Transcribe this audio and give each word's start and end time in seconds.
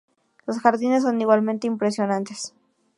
Los 0.47 0.57
jardines 0.57 1.03
son 1.03 1.21
igualmente 1.21 1.67
impresionantes. 1.67 2.55